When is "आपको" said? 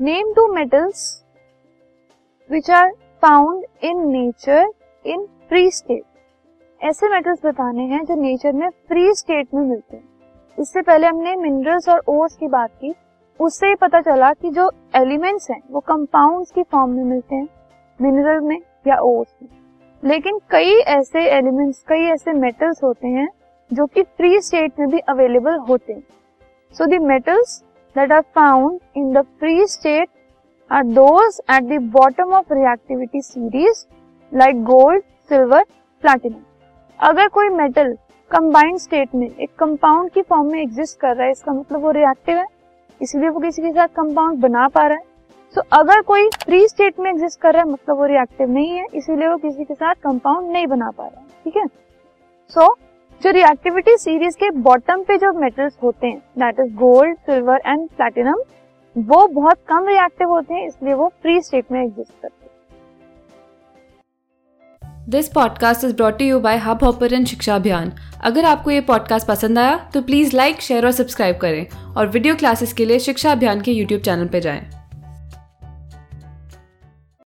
68.44-68.70